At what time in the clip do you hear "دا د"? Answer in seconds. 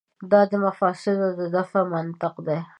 0.31-0.53